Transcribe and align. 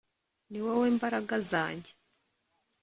Ni 0.49 0.59
wowe 0.65 0.87
Mbaraga 0.95 1.35
zanjye 1.49 1.91